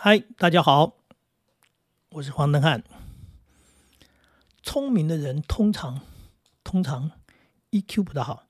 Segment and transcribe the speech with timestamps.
[0.00, 0.92] 嗨，大家好，
[2.10, 2.84] 我是黄登汉。
[4.62, 6.02] 聪明的人通常
[6.62, 7.10] 通常
[7.72, 8.44] EQ 不大好，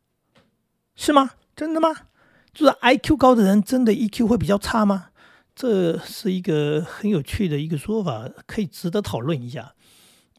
[0.94, 1.30] 是吗？
[1.56, 1.88] 真的吗？
[2.52, 5.08] 就是 IQ 高的人真的 EQ 会比较差吗？
[5.54, 9.74] 这是一个很有趣的一个说法，可以值得讨论一下。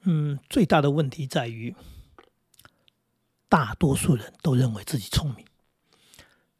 [0.03, 1.75] 嗯，最大的问题在于，
[3.49, 5.47] 大多数人都认为自己聪明，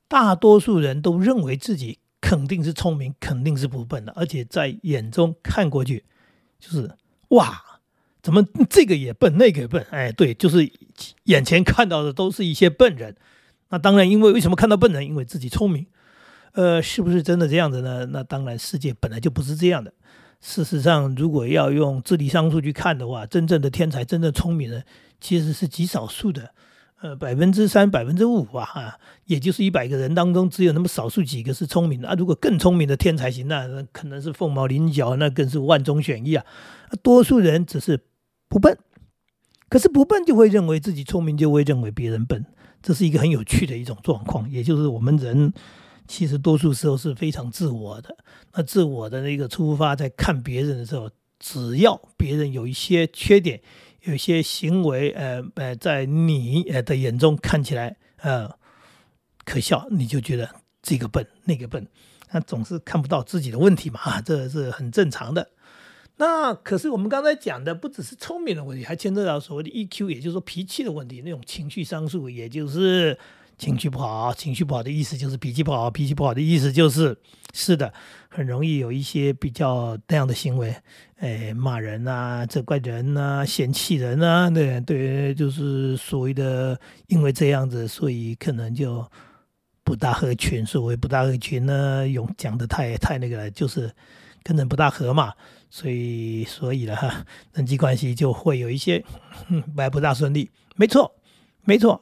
[0.08, 1.99] 大多数人都认为自己
[2.30, 6.04] 肯定是聪明，肯定是不笨的，而且在眼中看过去，
[6.60, 6.92] 就是
[7.30, 7.60] 哇，
[8.22, 9.84] 怎么这个也笨，那个也笨？
[9.90, 10.72] 哎，对，就是
[11.24, 13.16] 眼前看到的都是一些笨人。
[13.70, 15.04] 那当然，因为为什么看到笨人？
[15.04, 15.88] 因为自己聪明。
[16.52, 18.06] 呃，是不是真的这样子呢？
[18.12, 19.92] 那当然，世界本来就不是这样的。
[20.40, 24.86] 事实上，如果要用智力商数去看的话，真正的天才、真正聪明人
[25.20, 26.54] 其实是极少数的，
[27.02, 32.16] 呃，百分之三、百分之五啊，哈，也就是一百个人当中只有那么少数几个是聪明的啊。
[32.18, 36.46] 如果更聪明的天才型，那那可能是凤毛麟角，那更是万中选一啊。
[37.02, 38.02] 多数人只是
[38.50, 38.78] 不笨，
[39.70, 42.46] 可是不笨就会认为自己聪明，就会认为别人笨，
[42.82, 45.54] 这是一个很有趣的一种状况，也就是我们人。
[46.06, 48.18] 其实多数时候是非常自我的。
[48.56, 53.62] 那自我的那个出发，在看别人的时候，只要别人有一些缺点，
[54.04, 58.50] 有些行为，呃呃，在你呃的眼中看起来呃
[59.46, 60.50] 可笑，你就觉得
[60.82, 61.88] 这个笨那个笨，
[62.32, 65.50] 那总是看不到自己的问题嘛，啊，这是很正常的。
[66.18, 73.18] 那可是我们刚才讲的，不只是聪明的问题，还牵涉到所谓的 EQ，也就是说脾气的问题，那种情绪商数，也就是。
[73.60, 77.16] 情绪不好，情绪不好的意思就是脾气不好，脾气不好的意思就是
[77.54, 77.94] 是的，
[78.30, 80.74] 很容易有一些比较那样的行为，
[81.18, 89.06] 哎，骂人啊，责怪人啊，嫌弃人啊，对对，就是所谓的因为这样子，所以可能就
[89.84, 90.66] 不大合群。
[90.66, 93.94] 所谓不大合群呢，用讲的太太那个了，就是
[94.42, 95.34] 跟人不大合嘛，
[95.70, 99.04] 所以所以了哈， 人际关系就会有一些
[99.76, 100.50] 还不大顺利。
[100.78, 101.14] 没错，
[101.66, 102.02] 没错。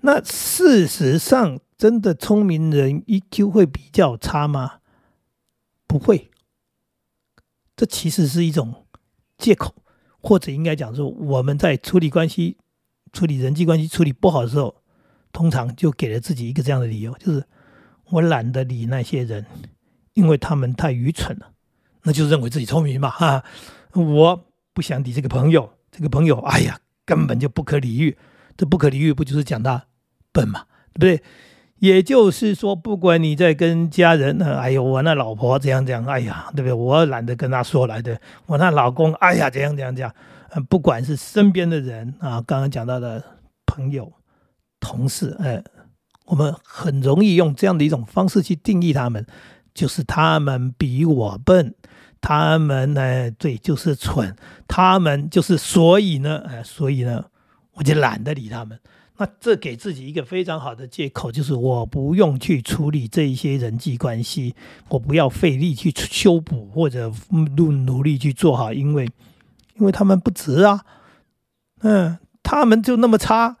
[0.00, 4.78] 那事实上，真的聪明人 EQ 会比较差吗？
[5.86, 6.30] 不会，
[7.76, 8.86] 这其实是一种
[9.36, 9.74] 借口，
[10.20, 12.58] 或者应该讲说，我们在处理关系、
[13.12, 14.82] 处理人际关系处理不好的时候，
[15.32, 17.44] 通常就给了自己一个这样的理由，就是
[18.10, 19.46] 我懒得理那些人，
[20.14, 21.52] 因为他们太愚蠢了，
[22.02, 23.42] 那就认为自己聪明嘛，哈，
[23.94, 28.16] 我不想理这个朋友，这个朋友，哎呀，根本就不可理喻。
[28.56, 29.86] 这不可理喻，不就是讲他
[30.38, 30.62] 笨嘛，
[30.94, 31.22] 对不对？
[31.80, 36.72] 也就是说，不管你在跟家人，哎呦，我那老婆怎样怎样，哎呀，对不对？
[36.72, 40.14] 我懒得跟他说来的，我那老公，哎呀，怎样怎样怎样。
[40.68, 43.22] 不管是身边的人啊，刚刚讲到的
[43.66, 44.12] 朋友、
[44.78, 45.62] 同事，哎，
[46.26, 49.26] 我们很容易用这样的一种方式去定义他们，
[49.74, 51.74] 就是他们比我笨，
[52.20, 54.34] 他们呢，对，就是蠢，
[54.66, 57.24] 他们就是所以呢，哎，所以呢。
[57.78, 58.76] 我就懒得理他们，
[59.18, 64.54] 那这给自己一个非常好的借口，就是我不用去处理这一些人际关系，
[64.88, 67.12] 我不要费力去修补或者
[67.56, 69.08] 努努力去做好，因为
[69.74, 70.84] 因为他们不值啊，
[71.80, 73.56] 嗯，他们就那么差，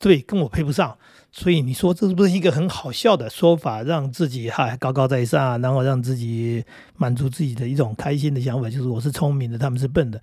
[0.00, 0.98] 对，跟我配不上，
[1.30, 6.64] 所以你说这是不是一个很好笑的说法，让自己哈高高在上，然后让自己
[6.96, 10.20] 满足自己的一种开心的想法，就是我是聪明的，他们是笨的，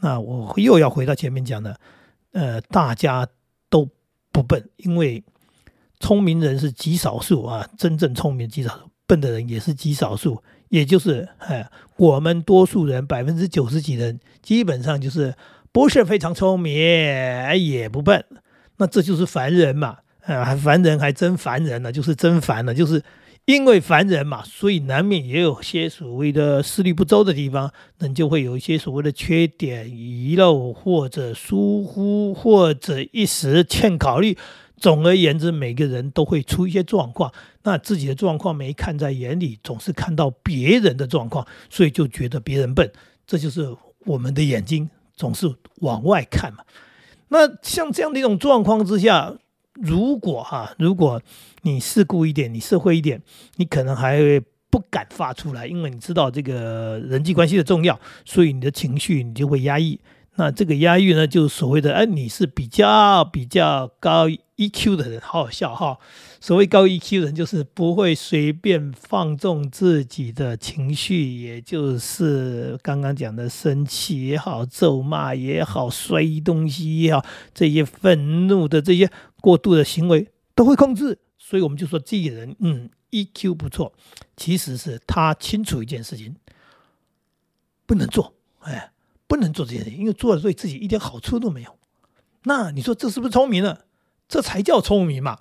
[0.00, 1.78] 那我又要回到前面讲的。
[2.32, 3.24] 呃，大家
[4.34, 5.22] 不笨，因为
[6.00, 10.42] 聪明人是极少数啊，真正聪明极少数，笨的人也是极少数。
[10.70, 15.32] 也就是，哎，我们多数人百分之九十几人，基本上就是
[15.70, 16.74] 不是非常聪明，
[17.56, 18.24] 也不笨。
[18.78, 23.00] 那这就是凡人嘛，啊，凡人还真凡人呢，就是真烦了，就是。
[23.46, 34.38] 因为凡人嘛，所以难免也有些所谓的思虑不周的地方，那就会有一些所谓的缺点、遗漏或者疏忽，或者一时欠考虑。
[34.78, 37.30] 总而言之，每个人都会出一些状况，
[37.64, 42.90] 那自己的状况没看在眼里，总是看到别人的状况，所以就觉得别人笨。
[43.26, 43.76] 这就是
[44.06, 46.64] 我们的眼睛总是往外看嘛。
[47.28, 49.34] 那像这样的一种状况之下。
[49.74, 51.20] 如果哈，如果
[51.62, 53.20] 你世故一点，你社会一点，
[53.56, 54.40] 你可能还会
[54.70, 60.00] 不敢发出来，因为你知道这个人际关系的重要，所以你的情绪你就会压抑。
[60.36, 64.26] 那这个压抑呢，就是所谓的，哎，你是比较比较高
[64.56, 65.98] EQ 的人，好好笑哈。
[66.44, 77.24] 所谓高 EQ 人，就是不会随便放纵自己的情绪，也就是刚刚讲的生气也好，咒骂也好，摔东西也好，
[77.54, 79.10] 这些愤怒的这些
[79.40, 81.18] 过度的行为都会控制。
[81.38, 83.94] 所以我们就说这个人，嗯，EQ 不错，
[84.36, 86.36] 其实是他清楚一件事情。
[87.86, 88.92] 不能做，哎，
[89.26, 91.74] 不能做这件事，因为做了对自己一点好处都没有。
[92.42, 93.78] 那你说这是不是聪明呢？
[94.28, 95.38] 这才叫聪明嘛。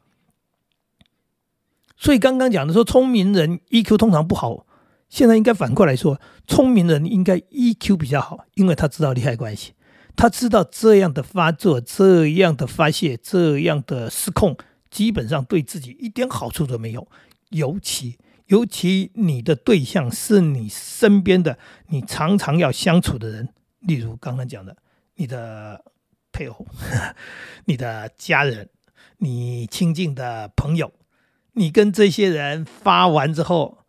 [2.03, 4.65] 所以刚刚讲的说，聪明人 EQ 通常不好，
[5.07, 9.71] 现在应该反过来说，聪明人应该 EQ 比较好，因为他知道利害关系，
[10.13, 14.57] 他知道这样的发作、这样的发泄、这样的失控，
[14.91, 17.07] 基本上对自己一点好处都没有，
[17.51, 18.17] 尤其。
[18.47, 21.57] 尤其你的对象是你身边的、
[21.87, 23.47] 你常常要相处的人，
[23.79, 24.75] 例如刚刚讲的
[25.15, 25.81] 你的
[26.33, 26.67] 配偶、
[27.63, 28.69] 你的家人、
[29.19, 30.91] 你亲近的朋友，
[31.53, 33.79] 你跟这些人发完之后，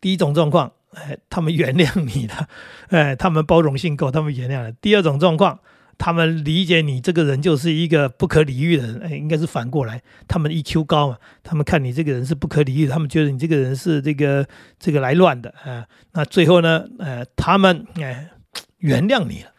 [0.00, 2.48] 第一种状况，哎，他们原谅你了，
[2.88, 4.72] 哎，他们包容性够，他们原谅了。
[4.72, 5.60] 第二种状况。
[5.96, 14.44] 他们理解你这个人就是一个不可理喻的人，哎，应该是反过来，他们 EQ 高嘛，他们看你这个人是不可理喻，他们觉得你这个人是这个
[14.80, 15.86] 这个来乱的啊。
[16.14, 18.28] 那最后呢，呃，他们哎
[18.78, 19.50] 原谅你了。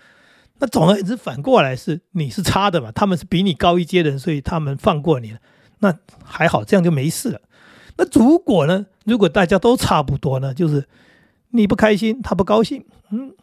[0.59, 5.39] 那总而言之，反过来是你是差的嘛，他们是比你高一阶的人，所以他们放过你了。
[5.79, 7.39] 那还好，这样就没事了。
[7.97, 10.87] 那如果呢，如果大家都差不多呢，就是
[11.51, 13.33] 你不开心，他不高兴，嗯，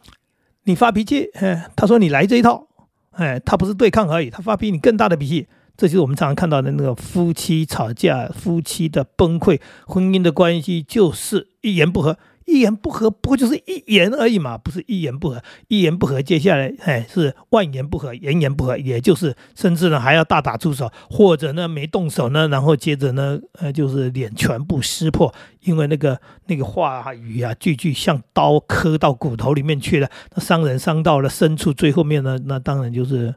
[0.63, 2.67] 你发脾气，哎，他说你来这一套。
[3.11, 5.47] 哎，他不是对抗而已，他发比你更大的脾气，
[5.77, 12.17] 这就是我们常常看到的那个夫妻吵架、夫妻的崩溃、婚姻的关系，就是一言不合。
[12.53, 33.33] 一言不合，不过就是一言而已嘛，不是一言不合，一言不合，接下来哎是万言不合，言言不合，也就是甚至呢还要大打出手，或者呢没动手呢，然后接着呢呃就是脸全部撕破，因为那个那个话语啊句句像刀刻到骨头里面去了，那伤人伤到了深处，最后面呢那当然就是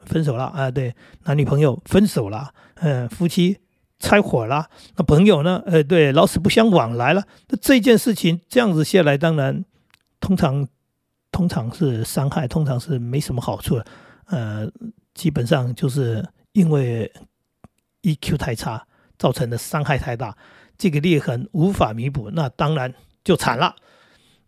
[0.00, 0.92] 分手了啊，对，
[1.24, 3.58] 男女朋友分手了，嗯，夫妻。
[3.98, 5.62] 拆伙了，那朋友呢？
[5.66, 7.24] 呃，对，老死不相往来了。
[7.48, 9.64] 那这件事情这样子下来，当然，
[10.20, 10.68] 通常，
[11.32, 13.86] 通常是伤害，通常是没什么好处的。
[14.26, 14.68] 呃，
[15.14, 17.10] 基本上就是因为
[18.02, 18.86] EQ 太差
[19.18, 20.36] 造成的伤害太大，
[20.76, 22.92] 这个裂痕无法弥补，那当然
[23.24, 23.76] 就惨了。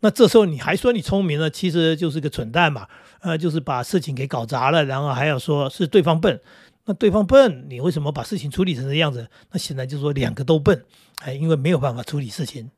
[0.01, 2.87] 那这时候你还说你聪明了，其实就是个蠢蛋嘛。
[3.21, 6.41] 呃，就是把事情给搞砸了，然后还要说是对方笨。
[6.89, 9.29] 那对方笨，你为什么把事情处理成这样子？
[9.53, 10.83] 那显然就是说两个都笨，
[11.19, 12.71] 哎，因为没有办法处理事情。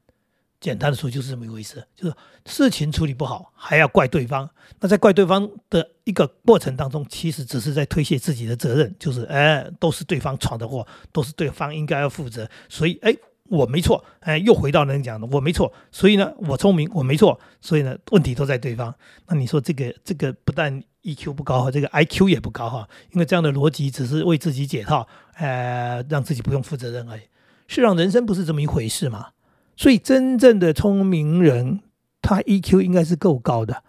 [0.58, 2.14] 简单的说就是这么一回事，就是
[2.44, 4.50] 事情处理不好还要怪对方。
[4.80, 12.50] 那在怪对方的一个过程当中，其实只是在推卸自己的责任，就是哎，都是对方闯的祸，都是对方应该要负责。
[12.68, 15.72] 所以哎，我没错，哎，又回到人讲的我没错。
[15.92, 17.38] 所以呢，我聪明，我没错。
[17.60, 18.92] 所以呢，问题都在对方。
[19.28, 20.82] 那你说这个这个不但。
[21.02, 27.22] EQ 不高哈，这个 IQ 也不高哈，因为这样的逻辑只是为自己解套，呃，让自己不用负责任而已。
[27.68, 29.28] 是让人生不是这么一回事嘛？
[29.76, 31.80] 所以真正的聪明人，
[32.20, 33.82] 他 EQ 应该是够高的，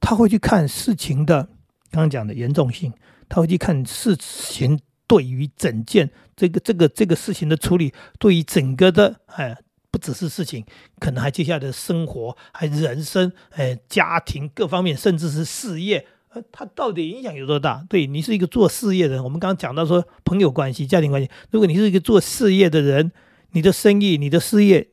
[0.00, 1.44] 他会去看事情的
[1.90, 2.92] 刚刚讲的严重性，
[3.28, 9.56] 他会去看事情对于整件这个这个这个事情的处理，对于整个的哎，
[9.90, 10.66] 不只是事情，
[10.98, 16.06] 可能还接下来的生活，还人生，哎，家庭各方面，甚至是事业。
[16.34, 17.84] 呃，他到底影响有多大？
[17.88, 21.30] 对你是一个做事业的人，我们刚刚讲到说朋友关系、家庭关系。
[21.50, 23.12] 如果你是一个做事业的人，
[23.52, 24.88] 你的生意、你的事业，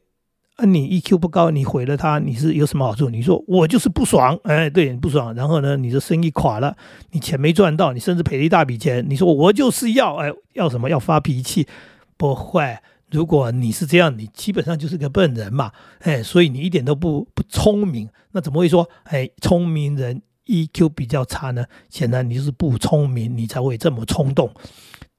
[0.56, 3.10] 啊，你 EQ 不高，你毁了他，你是有什么好处？
[3.10, 5.36] 你说我就是不爽，哎，对，你不爽。
[5.36, 6.78] 然后呢，你的生意垮了，
[7.12, 9.06] 你钱没赚到，你甚至赔了一大笔钱。
[9.10, 10.90] 你说我就是要，哎，要什么？
[10.90, 11.68] 要发脾气？
[12.16, 12.78] 不会。
[13.12, 18.10] 如果你是这样，你基本上就是个笨人嘛，哎，所以你一点都不不聪明。
[18.32, 24.54] 那怎么会说，哎，聪明人？EQ 比较差呢，显然你是不聪明，你才会这么冲动，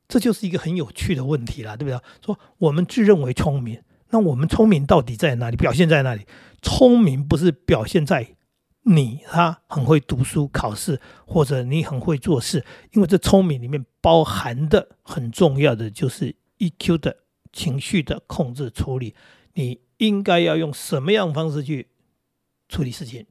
[0.08, 2.00] 这就是一个很有趣的问题了，对不对？
[2.24, 5.56] 说我们自认为聪明，那我们聪明到底在哪里？
[5.56, 6.26] 表现在哪里？
[6.62, 8.36] 聪明不是表现在
[8.82, 17.16] 你他很会读书考试，或者你很会做事，因为这聪明里面包含的很重要的就是 EQ 的
[17.52, 19.14] 情绪的控制处理，
[19.54, 21.88] 你应该要用什么样方式去
[22.68, 23.26] 处理事情？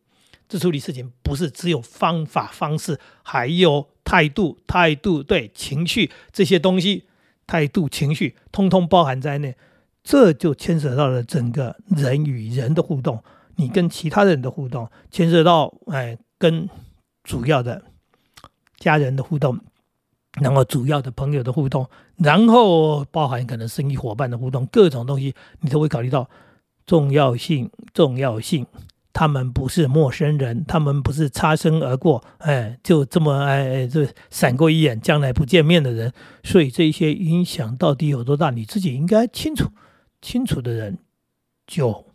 [0.47, 7.05] 这处理事情不是只有方法方式，还有态度、态度对情绪这些东西，
[7.47, 9.55] 态度、情绪通通包含在内，
[10.03, 13.23] 这就牵涉到了整个人与人的互动，
[13.55, 16.69] 你跟其他人的互动，牵涉到哎跟
[17.23, 17.83] 主要的
[18.77, 19.59] 家人的互动，
[20.39, 26.29] 然后主要的朋友的互动，然后包含可能生意伙伴的互动，各种东西你都会考虑到
[26.85, 28.67] 重要性，重要性。
[29.15, 36.11] 他们不是陌生人，他们不是擦身而过，哎，就这么哎，这闪过一眼，将来不见面的人，
[36.43, 39.69] 所以这些影响到底有多大，你自己应该清楚。
[40.21, 40.97] 清楚的人
[41.65, 42.07] 就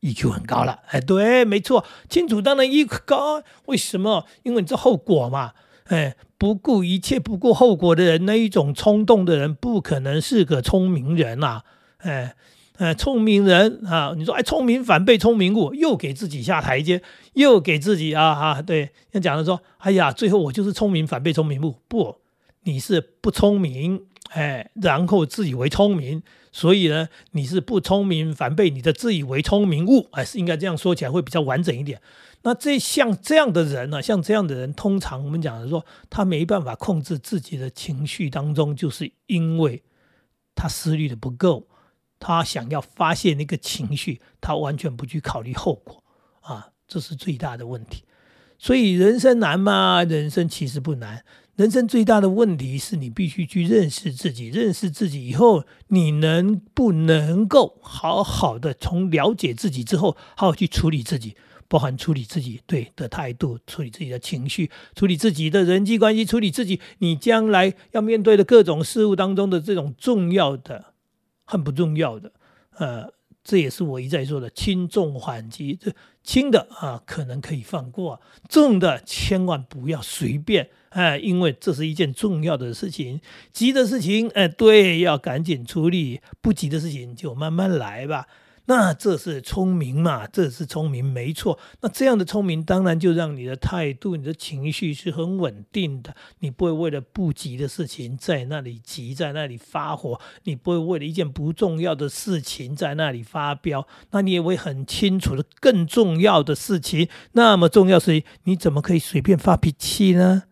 [0.00, 0.80] EQ 很高了。
[0.88, 4.26] 哎，对，没错，清楚当然 EQ 高，为什么？
[4.42, 5.52] 因为你这后果嘛。
[5.84, 11.62] 哎，不顾一切、不顾后果的人，那一种冲动的人，不可能是个聪明人呐。
[11.98, 12.34] 哎，
[12.80, 17.02] 哎，聪明人啊，你说哎，聪明反被聪明误，又给自己下台阶，
[17.34, 22.16] 又给自己啊啊，对，要讲的说，哎呀，最后我就是聪明反被聪明误，不，
[22.62, 26.22] 你是不聪明，哎，然后自以为聪明，
[26.52, 32.00] 所以呢，你是不聪明反被你的自以为聪明误，哎，是应该这样说起来会比较完整一点。
[32.44, 39.82] 那这像这样的人呢，像这样的人，通常我们讲的说，他没办法控制自己的情绪当中，就是因为
[40.54, 41.66] 他思虑的不够，
[42.20, 46.04] 他想要发泄那个情绪，他完全不去考虑后果
[46.42, 48.04] 啊，这是最大的问题。
[48.58, 50.04] 所以人生难吗？
[50.04, 51.24] 人生其实不难，
[51.56, 61.34] 人生最大的问题是你必须去认识自己，认识自己以后，你能不能够好好的从了解自己之后，好好去处理自己。
[61.68, 70.86] 包含处理自己对的态度，处理自己的情绪，处理自己的人际关系，处理自己你将来要面对的各种事物当中的这种重要的、
[71.50, 72.30] 很不重要的，
[72.78, 75.76] 呃，这也是我一再说的轻重缓急。
[75.80, 75.92] 这
[76.22, 83.20] 轻的啊，可能可以放过；重的千万不要随便，哎，因为这是一件重要的事情。
[83.52, 88.28] 急的事情，哎，对，要赶紧处理；不急的事情就慢慢来吧。
[88.70, 90.28] 那这是聪明嘛？
[90.28, 91.58] 这是聪明，没错。
[91.80, 96.14] 那这样的聪明，当然就让你的态度、你的情绪是很稳定的。
[96.38, 103.84] 你不会为了不急的事情在那里急，在那里发火；你不会为了一件不重要的事情在那里发飙。
[104.12, 110.44] 那你也会很清楚的，更重要的事情，那么重要事情，你怎么可以随便发脾气呢？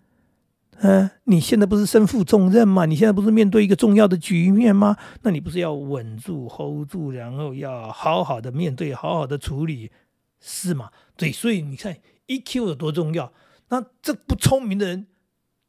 [0.80, 2.86] 嗯，你现在不是身负重任吗？
[2.86, 4.96] 你现在不是面对一个重要的局面吗？
[5.22, 9.90] 那你不是要稳住、hold 住，然后要好好的面对、好好的处理，
[10.40, 10.90] 是吗？
[11.16, 11.96] 对，所以你看
[12.28, 13.32] EQ 有多重要。
[13.70, 15.08] 那这不聪明的人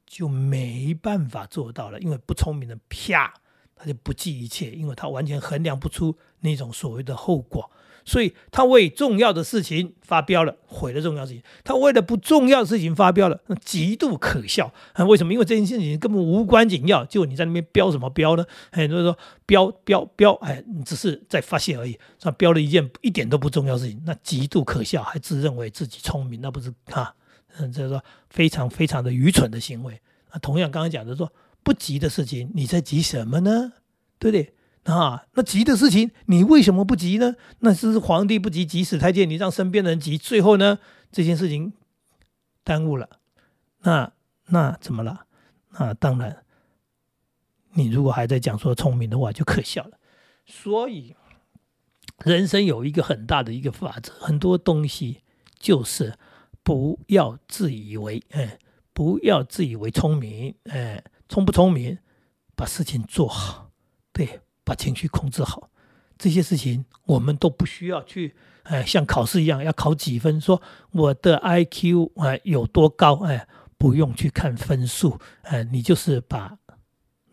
[0.05, 3.33] 就没办法做到了，因为不聪明的啪，
[3.75, 7.71] 他就不计一切，因为他完全衡量不出那种所谓的后果。
[8.09, 14.73] 所以他为重要的事情发飙了，毁了重要事情；他为了不重要的事情发飙了，那极度可笑。
[14.93, 15.31] 啊，为什么？
[15.31, 18.43] 因为这件事情根本无关紧要，就你在那边飙什么飙呢？
[18.71, 21.97] 很多人说飙飙飙，哎，你只是在发泄而已。
[22.19, 27.13] 他飙了一件一点都不重要事情，那极度可笑，还自认为自己聪明，那不是啊？
[27.59, 30.01] 嗯，就是说非常非常的愚蠢的行为。
[30.33, 31.31] 那同样刚刚讲的说
[31.63, 33.73] 不急的事情，你在急什么呢？
[34.17, 34.53] 对不对？
[34.83, 37.35] 啊，那急的事情你为什么不急呢？
[37.59, 40.79] 那是皇帝不急急死太监，你让身边的人急，最后呢
[41.11, 41.73] 这件事情
[42.63, 43.09] 耽误了，
[43.81, 44.11] 那
[44.47, 45.25] 那怎么了？
[45.77, 46.43] 那当然，
[47.73, 49.99] 你如果还在讲说聪明的话，就可笑了。
[50.45, 51.15] 所以
[52.25, 55.21] 人生有一个很大的一个法则，很多东西
[55.59, 56.17] 就是
[56.63, 58.57] 不要自以为，哎，
[58.93, 61.99] 不要自以为聪明，哎，聪不聪明，
[62.55, 63.69] 把事情做好，
[64.11, 64.41] 对。
[64.69, 65.67] 把情绪控制好，
[66.15, 70.61] 这些事情我们都不需要去，哎，像考试一样要考几分，说
[70.91, 73.47] 我的 I Q 哎有多高，哎，
[73.79, 76.55] 不用去看分数，哎，你就是把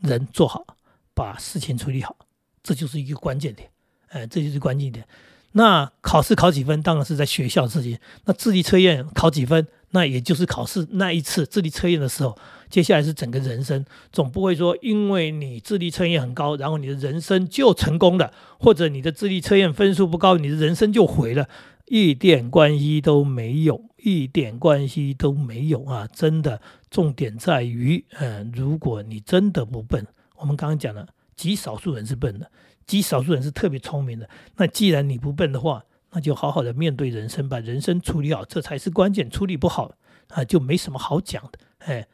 [0.00, 0.64] 人做好，
[1.12, 2.16] 把事情处理好，
[2.62, 3.70] 这就是一个关键点，
[4.08, 5.06] 哎，这就是关键点。
[5.52, 7.98] 那考试考几分，当然是在学校自己。
[8.24, 9.68] 那智力测验考几分？
[9.96, 12.36] 那也就是考试那一次智力测验的时候，
[12.68, 21.48] 接下来是整个人生，总不会说因为你智力测验很高，然后你的人生就成功了，或者你的智力测验分数不高，你的人生就毁了，
[21.86, 26.06] 一点关系都没有，一点关系都没有啊！
[26.12, 26.60] 真的，
[26.90, 32.50] 重点在于，嗯，如果你真的不笨，我们刚刚讲了，极少数人是笨的，
[32.86, 34.28] 极少数人是特别聪明的。
[34.58, 35.82] 那既然你不笨的话，
[36.16, 39.28] 那就好好的面对人生，把人生处理好，这才是关键。
[39.28, 39.92] 处理不好
[40.28, 41.58] 啊，就没什么好讲的。
[41.80, 42.06] 哎，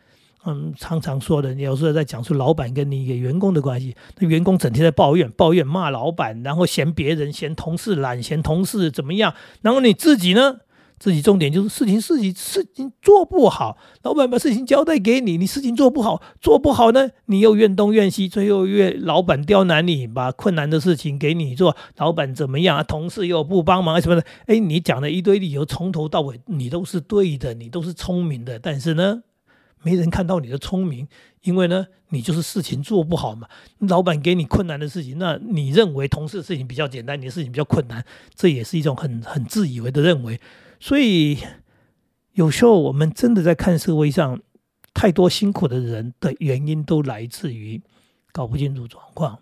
[0.45, 10.57] 嗯，常常说的，有时候在讲述老板跟你一个员工的关系，那员工整天在抱怨、抱怨、骂老板，然后嫌别人、嫌同事懒、嫌同事怎么样，然后你自己呢？
[11.03, 29.25] 自己重点就是事情事情事情做不好，老板把事情交代给你，你事情做不好，做不好呢，你又怨东怨西，最后怨老板刁难你，把困难的事情给你做，老板怎么样啊，同事又不帮忙什么的，哎，你讲了一堆理由，从头到尾你都是对的，你都是聪明的，但是呢，
[29.83, 31.09] 没人看到你的聪明，
[31.43, 33.49] 因为呢，你就是事情做不好嘛。
[33.81, 38.05] 老板给你困难的事情，那你认为同事的事情比较简单，你的事情比较困难，
[38.37, 40.39] 这也是一种很很自以为的认为。
[40.85, 41.39] 所以，
[42.33, 44.43] 有时候我们真的在看社会上
[44.93, 47.81] 太多辛苦的人的原因，都来自于
[48.33, 49.39] 搞不清楚状况，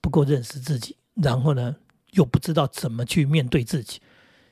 [0.00, 1.74] 不够认识自己，然后呢，
[2.12, 3.98] 又不知道怎么去面对自己。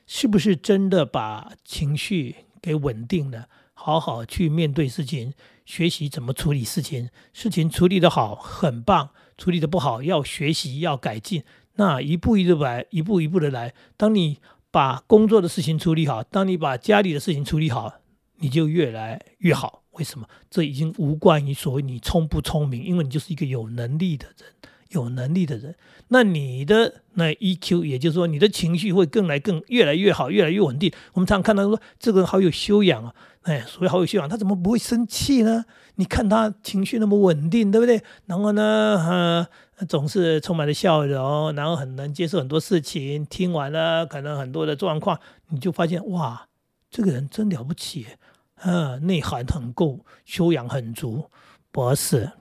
[0.05, 3.47] 是不是真的把情绪给稳定了？
[3.73, 5.31] 好好去面对事情，
[5.65, 7.09] 学习怎么处理事情。
[7.31, 11.45] 事情处理的好，很棒；处理的不好，要学习，要改进。
[11.75, 13.73] 那一步一步来，一步一步的来。
[13.95, 14.39] 当你
[14.73, 17.93] 把工作的事情处理好，当你把家里的事情处理好，
[18.39, 19.83] 你就越来越好。
[19.91, 20.27] 为什么？
[20.49, 24.47] 这已经无关于所谓你聪不聪明，因为你就是一个有能力的人。
[24.89, 25.75] 有能力的人，
[26.09, 30.93] 那你的那 EQ，也就是说你的情绪会更来更越来越好，越来越稳定。
[31.13, 33.11] 我们常常看到说这个人好有修养啊，
[33.41, 35.65] 哎，所谓好有修养，他怎么不会生气呢？
[35.95, 38.03] 你看他情绪那么稳定，对不对？
[38.27, 39.47] 然后呢，呃，
[39.85, 43.25] 总是充满了笑容，然后很能接受很多事情。
[43.25, 46.47] 听完了可能很多的状况，你就发现哇，
[46.89, 48.07] 这个人真了不起，
[48.55, 51.29] 啊，内涵很够，修养很足。
[51.71, 52.31] 不是，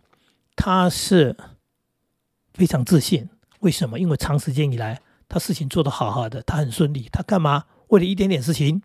[0.57, 1.37] 他是。
[2.55, 3.31] 非常自信，
[3.61, 3.99] 为什么？
[3.99, 7.09] 因为长时间以来，他事情做得好好的，他很顺利。
[7.11, 7.65] 他干嘛？
[7.89, 8.83] 为了一点点事情，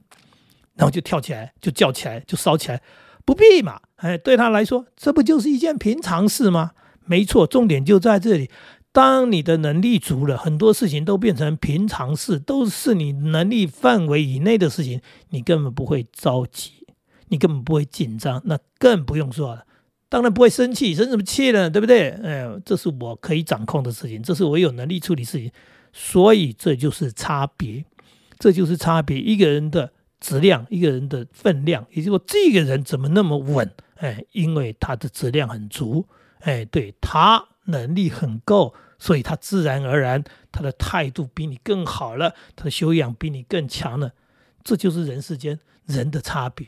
[0.75, 2.81] 然后就跳起来，就叫起来，就烧起来，
[3.25, 3.81] 不必嘛？
[3.97, 6.71] 哎，对他来说，这不就是一件平常事吗？
[7.07, 8.49] 没错，重点就在这里。
[8.91, 16.87] 当你的能力足了，很多事情都变成平常事，都是你能力范围以内的事情，你根本不会着急，
[17.27, 19.65] 你根本不会紧张，那更不用说了。
[20.09, 21.69] 当然不会生气，生什么气呢？
[21.69, 22.09] 对不对？
[22.09, 25.51] 哎，这是我可以掌控的事情，这是我有能力处理事情，
[25.93, 27.85] 所以这就是差别，
[28.39, 29.19] 这就是差别。
[29.19, 33.69] 一个人的质量，一个人的分量，也就是说，这个人怎么那么稳？
[33.97, 36.05] 哎，因为他的质量很足，
[36.41, 44.13] 哎，对他能力很够，所以他自然而然他的态度比你更好了，他的修养比你更强了。
[44.63, 46.67] 这就是人世间人的差别。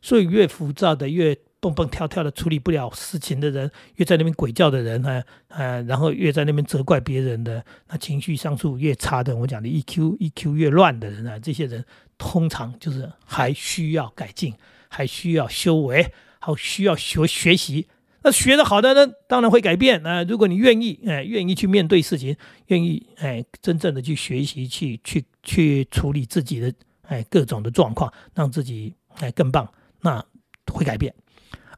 [0.00, 1.38] 所以越浮躁的越。
[1.64, 11.82] 蹦蹦跳跳的处理不了事情的人，越在那边鬼叫的人，呢，呃，然后越在那边责怪别人的，那情绪上处越差的，我讲的 EQ EQ 越乱的人啊，这些人
[12.18, 14.52] 通常就是还需要改进，
[14.88, 17.88] 还需要修为，还需要学学习。
[18.24, 20.04] 那学的好的呢，当然会改变。
[20.04, 22.34] 啊，如果你愿意，哎，愿意去面对事情，
[22.68, 30.24] 愿意哎，真正的去学习，去去去处理自己的哎各种的状况，让自己哎更棒，那
[30.72, 31.14] 会改变。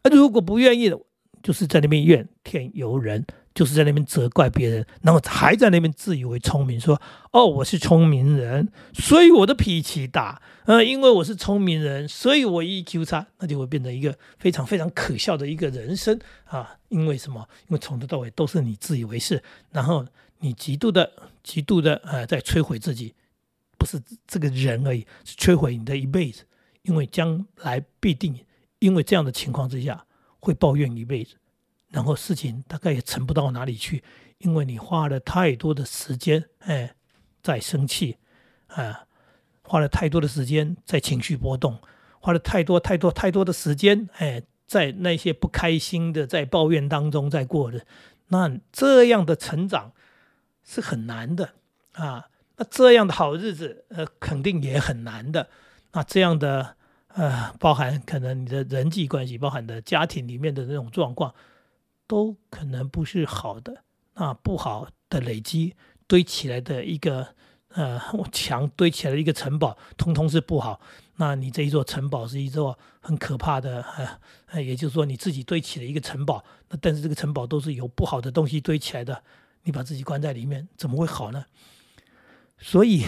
[0.02, 0.96] 而如果不愿意的，
[1.42, 7.00] 就是在那边怨天尤人，就是在那边责怪别人，然后还在那边自以为聪明，说
[7.32, 10.42] ：“哦，我是聪明人，所以我的脾气大。
[10.66, 16.76] 呃，因为我是聪明人，所以我 EQ 差，那就会变成一个非常非常可笑的一个人生啊！
[16.90, 17.48] 因为什么？
[17.62, 20.04] 因为从头到尾都是你自以为是，然后
[20.40, 21.10] 你极度的、
[21.42, 23.14] 极度的呃，在摧毁自己，
[23.78, 26.44] 不是这个人而已，是摧毁你的一辈子，
[26.82, 28.38] 因为将来必定。”
[28.80, 30.04] 因为这样的情况之下，
[30.38, 31.36] 会抱怨一辈子，
[31.90, 34.02] 然后事情大概也成不到哪里去，
[34.38, 36.94] 因为你花了太多的时间，哎，
[37.42, 38.16] 在生气，
[38.66, 39.06] 啊，
[39.62, 41.78] 花了太多的时间在情绪波动，
[42.20, 47.86] 花了太多太多太多的时间，哎，在那些不开心的在抱怨当中在过的，
[48.28, 49.92] 那这样的成长
[50.64, 51.54] 是很难的
[51.92, 55.48] 啊，那这样的好日子，呃，肯定也很难的，
[55.92, 56.76] 那这样的。
[57.16, 61.34] 呃，包含可能你的人际关系，包含的家庭里面的那种状况，
[62.06, 63.84] 都可能不是好的。
[64.14, 65.74] 那不好的累积
[66.06, 67.34] 堆起来的一个
[67.74, 68.00] 呃
[68.32, 70.80] 墙堆起来的一个城堡，通通是不好。
[71.16, 73.82] 那你这一座城堡是一座很可怕的，
[74.48, 76.44] 呃，也就是说你自己堆起了一个城堡。
[76.68, 79.22] 那但是这个城堡都是由不好的东西堆起来的，
[79.64, 81.44] 你把自己关在里面，怎么会好呢？
[82.58, 83.04] 所以。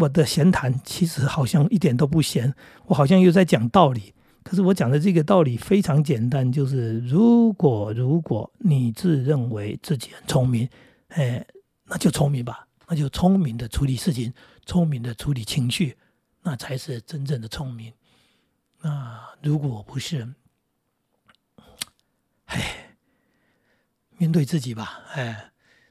[0.00, 2.54] 我的闲谈其实好像一点都不闲，
[2.86, 4.14] 我好像又在讲道理。
[4.48, 10.66] 可是我讲的这个道理非常简单，就是如果如果你自认为自己很聪明，
[11.08, 11.46] 哎，
[11.84, 14.32] 那就聪明吧，那就聪明的处理事情，
[14.64, 15.98] 聪明的处理情绪，
[16.40, 17.92] 那才是真正的聪明。
[18.80, 20.26] 那如果不是，
[22.46, 22.96] 哎，
[24.16, 25.50] 面对自己吧，哎，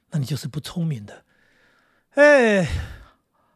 [0.10, 1.26] 那你就是不聪明的，
[2.16, 2.66] 哎。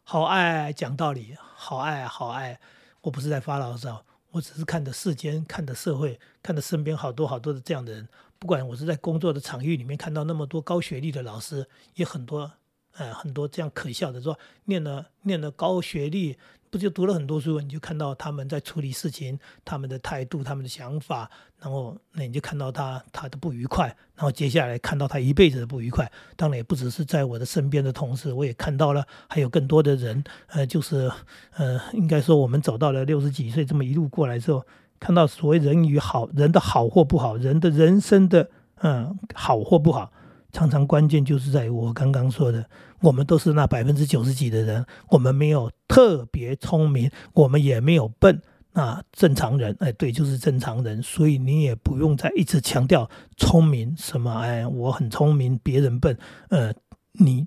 [0.03, 2.59] 好爱讲道理，好爱好爱。
[3.01, 8.07] 我不是在发牢骚，我只是看着世间，看着社会，看着身边好多好多的这样的人。
[8.39, 12.51] 不管我是在工作的场域里面看到那么多高学历的老师，也很多，
[12.97, 16.37] 呃，很多这样可笑的说，念了念了高学历。
[16.69, 26.09] 不就读了很多书，你就看到他们在处理事情，他们的态度，他们的想法，然后那你就看到他他的不愉快，然后接下来看到他一辈子的不愉快。
[26.37, 31.11] 当然也不只是在我的身边的同事，我也看到了还有更多的人，呃，就是
[31.57, 34.65] 呃，应该说我们走到了六十几岁这么一路过来之后，
[34.97, 40.13] 看到所谓人与好人的好或不好，人的人生的嗯好或不好，
[40.51, 48.41] 常常关键就是在我刚刚说的，我们都是那百分之九十几的人，我们没有特别聪明，我们也没有笨。
[48.73, 56.73] 那正常人，哎，对，就是正常人，所以你也不用再一直强调聪明什么，哎，我很聪明，别人笨，呃，
[57.11, 57.45] 你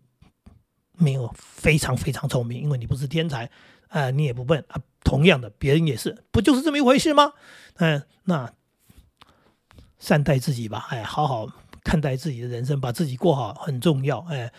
[0.99, 3.51] 没有非常非常聪明，因为你不是天才，
[3.89, 7.33] 啊，你也不笨啊，同样的，别人也是，不就是这么一回事吗？
[7.77, 8.53] 嗯，那
[9.99, 11.49] 善待自己吧，哎，好好
[11.85, 14.51] 看待自己的人生，把自己过好很重要，哎。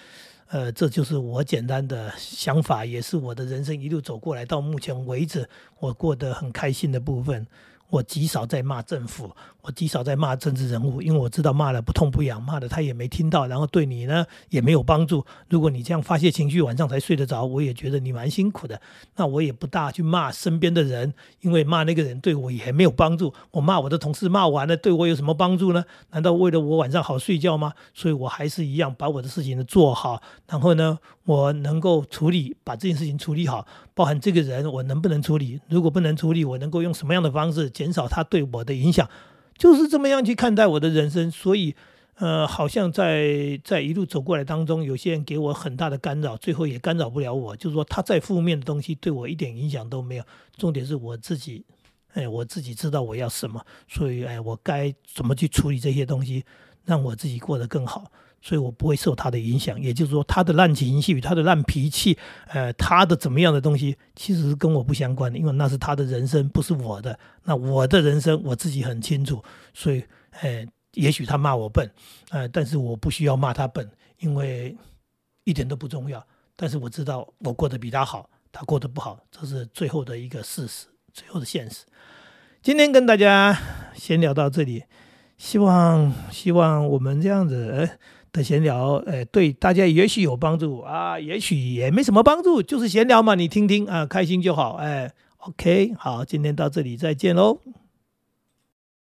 [0.47, 7.47] 呃，这就是我简单的想法，也是我的人生一路走过来到目前为止，我过得很开心的部分。
[7.89, 9.35] 我极少在骂政府，
[9.65, 15.25] 我极少在骂政治人物，因为我知道骂了不痛不痒，骂了他也没听到，然后对你呢也没有帮助。
[15.49, 18.79] 如果你这样发泄情绪，晚上才睡得着，我也觉得你蛮辛苦的。
[19.15, 23.33] 那我也不大去骂身边的人，因为骂那个人对我也没有帮助。
[23.51, 25.83] 我骂我的同事骂完了，对我有什么帮助呢？
[26.11, 27.73] 难道为了我晚上好睡觉吗？
[27.95, 33.65] 所以我还是一样把我的事情呢做好，然后呢，我能够处理，把这件事情处理好。
[33.95, 35.59] 包含这个人，我能不能处理？
[35.69, 39.09] 如果不能处理，我能够用什么样的方式减少他对我的影响？
[39.57, 41.29] 就是这么样去看待我的人生。
[41.31, 41.75] 所以，
[42.15, 47.55] 呃，好像在在一路走过来当中，有些人给我很大的干扰，最后也干扰不了我。
[47.55, 50.23] 就是说，他再负面的东西对我一点影响都没有。
[50.57, 51.65] 重点是我自己，
[52.13, 56.43] 哎，我自己知道我要什么，所以，哎，我该怎么去处理这些东西，
[56.85, 58.11] 让我自己过得更好。
[58.45, 62.15] 所以我不会受他的影响，也就是说，他的烂情绪、他的烂脾气，
[62.49, 67.17] 呃，他的怎么样的东西，其实是跟我不相关的，因为那是他的人生，不是我的。
[67.45, 70.03] 那我的人生我自己很清楚，所以，
[70.41, 71.89] 呃，也许他骂我笨，
[72.29, 74.77] 呃，但是我不需要骂他笨，因为
[75.45, 76.23] 一点都不重要。
[76.55, 81.83] 但是我知道我过得比他好，他过得不好，这是最后的一个事实，最后的现实。
[82.61, 83.57] 今天跟大家
[83.95, 84.83] 先聊到这里，
[85.35, 87.89] 希望希望我们这样子。
[88.35, 97.59] 的闲聊，呃，对大家也许有帮助啊，也许也没什么帮助，就是闲聊嘛，你听听啊，开心就好，哎，OK，好，今天到这里再见喽。